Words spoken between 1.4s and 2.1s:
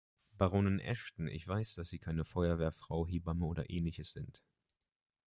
weiß, dass Sie